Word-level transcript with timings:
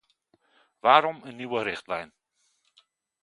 Waarom 0.79 1.21
een 1.23 1.35
nieuwe 1.35 1.63
richtlijn? 1.63 2.13